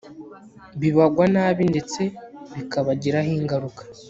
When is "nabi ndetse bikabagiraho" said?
1.35-3.29